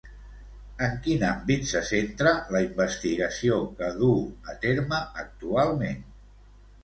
En 0.85 0.93
quin 1.07 1.25
àmbit 1.31 1.67
se 1.71 1.81
centra 1.89 2.31
la 2.55 2.61
investigació 2.67 3.59
que 3.81 3.91
duu 3.99 4.17
a 4.53 4.55
terme 4.65 5.03
actualment? 5.27 6.01